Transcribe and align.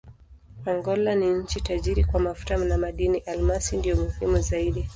Angola 0.65 1.15
ni 1.15 1.29
nchi 1.33 1.61
tajiri 1.61 2.03
kwa 2.03 2.19
mafuta 2.19 2.57
na 2.57 2.77
madini: 2.77 3.19
almasi 3.19 3.77
ndiyo 3.77 3.95
muhimu 3.95 4.39
zaidi. 4.41 4.89